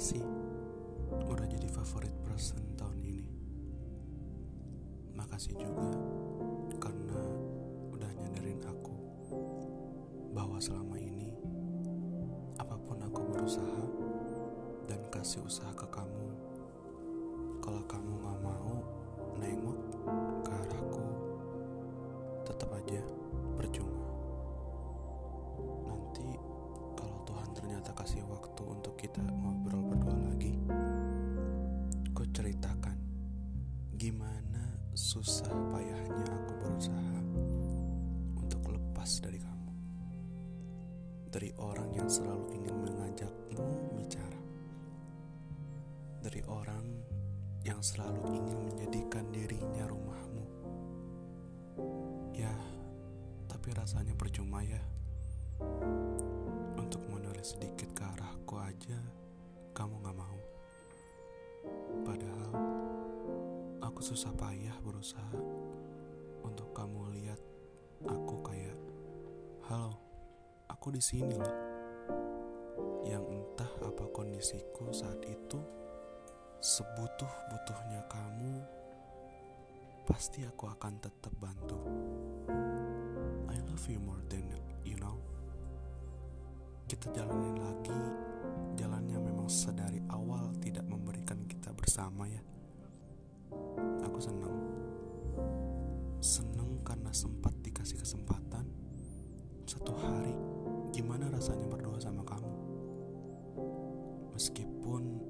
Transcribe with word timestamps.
kasih 0.00 0.24
udah 1.28 1.44
jadi 1.44 1.68
favorit 1.68 2.16
person 2.24 2.56
tahun 2.80 3.04
ini. 3.04 3.28
Makasih 5.12 5.60
juga 5.60 5.92
karena 6.80 7.20
udah 7.92 8.08
nyadarin 8.08 8.64
aku 8.64 8.96
bahwa 10.32 10.56
selama 10.56 10.96
ini 10.96 11.36
apa 12.56 12.80
pun 12.80 12.96
aku 12.96 13.28
berusaha 13.28 13.84
dan 14.88 15.04
kasih 15.12 15.44
usaha 15.44 15.68
ke 15.76 15.84
kamu. 15.92 16.32
Kalau 17.60 17.84
kamu 17.84 18.24
gak 18.24 18.38
mau 18.40 18.80
nengok 19.36 19.80
ke 20.40 20.48
arahku, 20.48 21.04
tetap 22.48 22.72
aja 22.72 23.04
percuma. 23.52 23.99
Kasih 28.10 28.26
waktu 28.26 28.66
untuk 28.66 28.98
kita 28.98 29.22
ngobrol 29.22 29.86
berdua 29.86 30.18
lagi. 30.34 30.50
Ku 32.10 32.26
ceritakan 32.26 32.98
gimana 33.94 34.66
susah 34.98 35.46
payahnya 35.70 36.26
aku 36.26 36.52
berusaha 36.58 37.18
untuk 38.34 38.66
lepas 38.66 39.22
dari 39.22 39.38
kamu. 39.38 39.72
Dari 41.30 41.54
orang 41.62 41.86
yang 41.94 42.10
selalu 42.10 42.50
ingin 42.58 42.82
mengajakmu 42.82 43.62
bicara. 43.94 44.42
Dari 46.26 46.42
orang 46.50 46.90
yang 47.62 47.78
selalu 47.78 48.26
ingin 48.26 48.58
menjadikan 48.74 49.30
dirinya 49.30 49.86
rumahmu. 49.86 50.44
Ya 52.34 52.50
tapi 53.46 53.70
rasanya 53.70 54.18
percuma 54.18 54.66
ya. 54.66 54.82
Untuk 56.74 57.06
menulis 57.06 57.54
sedikit 57.54 57.69
susah 64.10 64.34
payah 64.34 64.74
berusaha 64.82 65.38
untuk 66.42 66.74
kamu 66.74 67.14
lihat 67.14 67.38
aku 68.10 68.42
kayak 68.42 68.74
halo 69.70 69.94
aku 70.66 70.90
di 70.90 70.98
sini 70.98 71.38
loh. 71.38 71.58
Yang 73.06 73.22
entah 73.30 73.70
apa 73.86 74.10
kondisiku 74.10 74.90
saat 74.90 75.22
itu 75.30 75.62
sebutuh-butuhnya 76.58 78.02
kamu 78.10 78.66
pasti 80.10 80.42
aku 80.42 80.66
akan 80.66 80.98
tetap 80.98 81.30
bantu. 81.38 81.78
I 83.46 83.62
love 83.62 83.86
you 83.86 84.02
more 84.02 84.26
than 84.26 84.50
you 84.82 84.98
know. 84.98 85.22
Kita 86.90 87.14
jalanin 87.14 87.62
lagi 87.62 88.00
jalannya 88.74 89.22
memang 89.22 89.46
sedari 89.46 90.02
awal 90.10 90.50
tidak 90.58 90.82
memberikan 90.90 91.46
kita 91.46 91.70
bersama 91.70 92.26
ya 92.26 92.49
aku 94.20 94.28
senang 94.28 94.56
senang 96.20 96.70
karena 96.84 97.08
sempat 97.08 97.56
dikasih 97.64 97.96
kesempatan 97.96 98.68
satu 99.64 99.96
hari. 99.96 100.36
Gimana 100.92 101.32
rasanya 101.32 101.64
berdua 101.64 101.96
sama 101.96 102.20
kamu? 102.28 102.52
Meskipun 104.36 105.24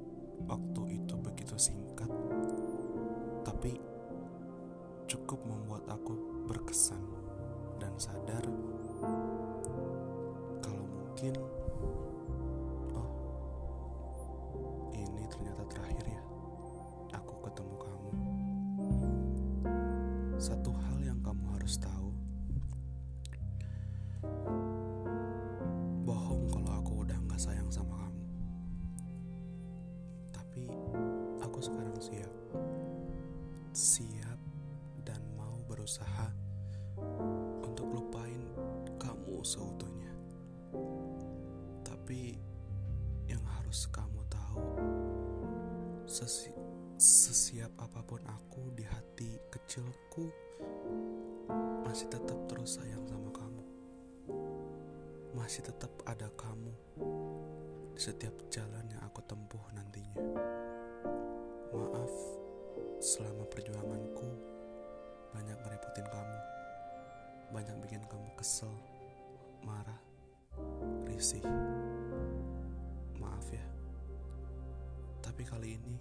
waktu 0.50 0.98
itu 0.98 1.14
begitu 1.22 1.54
singkat 1.54 2.10
tapi 3.46 3.78
cukup 5.06 5.38
membuat 5.46 5.86
aku 5.86 6.18
berkesan 6.50 6.98
dan 7.78 7.94
sadar 7.94 8.42
kalau 10.66 10.82
mungkin 10.82 11.38
satu 20.50 20.74
hal 20.74 20.98
yang 21.06 21.22
kamu 21.22 21.46
harus 21.54 21.78
tahu. 21.78 22.10
Bohong 26.02 26.50
kalau 26.50 26.70
aku 26.74 27.06
udah 27.06 27.14
nggak 27.22 27.38
sayang 27.38 27.70
sama 27.70 27.94
kamu. 27.94 28.24
Tapi 30.34 30.66
aku 31.38 31.58
sekarang 31.62 31.94
siap. 32.02 32.34
Siap 33.70 34.38
dan 35.06 35.22
mau 35.38 35.54
berusaha 35.70 36.34
untuk 37.62 37.86
lupain 37.94 38.42
kamu 38.98 39.46
seutuhnya. 39.46 40.10
Tapi 41.86 42.34
yang 43.30 43.46
harus 43.54 43.86
kamu 43.86 44.18
tahu 44.26 44.66
sesi 46.10 46.50
sesiap 47.00 47.72
apa 47.80 48.04
pun 48.04 48.20
aku 48.28 48.76
di 48.76 48.84
hati 48.84 49.40
kecilku 49.48 50.28
masih 51.80 52.12
tetap 52.12 52.36
terus 52.44 52.76
sayang 52.76 53.00
sama 53.08 53.32
kamu. 53.32 53.64
Masih 55.32 55.64
tetap 55.64 55.88
ada 56.04 56.28
kamu 56.36 56.68
di 57.96 58.00
setiap 58.04 58.36
jalan 58.52 58.84
yang 58.92 59.00
aku 59.00 59.24
tempuh 59.24 59.64
nantinya. 59.72 60.20
Maaf 61.72 62.12
selama 63.00 63.48
perjuanganku 63.48 64.28
banyak 65.32 65.56
ngerepotin 65.56 66.04
kamu. 66.04 66.38
Banyak 67.48 67.76
bikin 67.80 68.04
kamu 68.12 68.28
kesel 68.36 68.76
marah 69.64 70.04
risih 71.08 71.40
tapi 75.40 75.56
kali 75.56 75.72
ini 75.72 75.96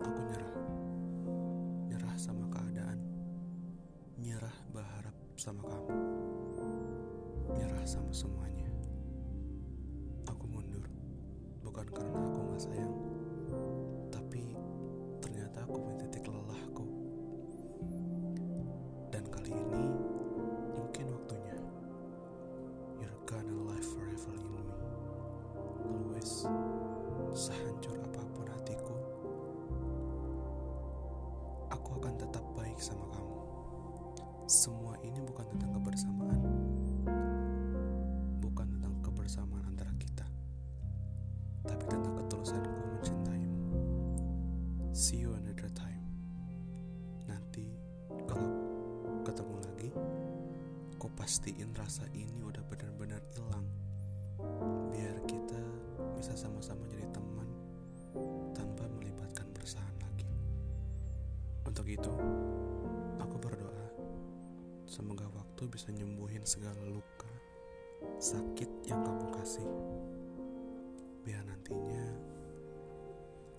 aku 0.00 0.20
nyerah. 0.32 0.54
Nyerah 1.92 2.16
sama 2.16 2.48
keadaan. 2.48 2.96
Nyerah 4.16 4.56
berharap 4.72 5.12
sama 5.36 5.60
kamu. 5.60 5.92
Nyerah 7.52 7.84
sama 7.84 8.08
semuanya. 8.16 8.72
Aku 10.24 10.48
mundur. 10.48 10.88
Bukan 11.68 11.84
karena 11.92 12.16
aku 12.16 12.56
gak 12.56 12.64
sayang 12.64 13.05
aku 31.72 31.98
akan 32.00 32.14
tetap 32.18 32.44
baik 32.54 32.78
sama 32.78 33.06
kamu. 33.14 33.38
Semua 34.46 34.94
ini 35.02 35.18
bukan 35.22 35.46
tentang 35.54 35.70
kebersamaan. 35.74 36.40
Bukan 38.38 38.66
tentang 38.78 38.94
kebersamaan 39.02 39.64
antara 39.66 39.90
kita 39.98 40.26
tapi 41.66 41.84
tentang 41.90 42.14
ketulusanku 42.22 42.70
mencintaimu. 42.70 43.58
See 44.94 45.20
you 45.20 45.34
another 45.34 45.68
time. 45.74 46.06
Nanti 47.26 47.66
kalau 48.30 48.54
ketemu 49.26 49.56
lagi 49.66 49.90
aku 50.96 51.10
pastiin 51.18 51.74
rasa 51.74 52.06
ini 52.14 52.40
udah 52.46 52.62
benar-benar 52.70 53.20
hilang. 53.34 53.66
Biar 54.94 55.18
kita 55.26 55.60
bisa 56.14 56.38
sama-sama 56.38 56.85
Untuk 61.76 61.92
itu, 61.92 62.08
aku 63.20 63.36
berdoa 63.36 63.84
semoga 64.88 65.28
waktu 65.28 65.68
bisa 65.68 65.92
nyembuhin 65.92 66.40
segala 66.40 66.80
luka, 66.88 67.28
sakit 68.16 68.88
yang 68.88 69.04
kamu 69.04 69.28
kasih. 69.36 69.68
Biar 71.20 71.44
nantinya 71.44 72.00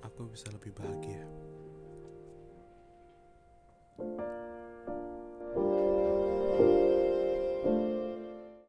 aku 0.01 0.33
bisa 0.33 0.49
lebih 0.49 0.73
bahagia. 0.73 1.29